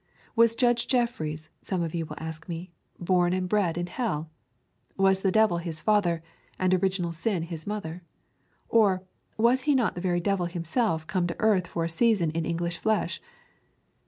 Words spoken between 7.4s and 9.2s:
his mother? Or,